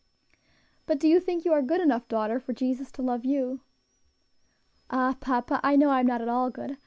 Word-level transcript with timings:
'""But 0.87 0.99
do 0.99 1.07
you 1.07 1.19
think 1.19 1.45
you 1.45 1.53
are 1.53 1.61
good 1.61 1.79
enough, 1.79 2.07
daughter, 2.07 2.39
for 2.39 2.53
Jesus 2.53 2.91
to 2.93 3.03
love 3.03 3.23
you?" 3.23 3.61
"Ah! 4.89 5.15
papa, 5.19 5.59
I 5.61 5.75
know 5.75 5.89
I 5.91 5.99
am 5.99 6.07
not 6.07 6.23
at 6.23 6.27
all 6.27 6.49
good. 6.49 6.79